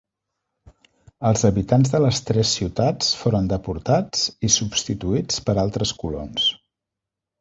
[1.31, 6.49] Els habitants de les tres ciutats foren deportats i substituïts per altres colons.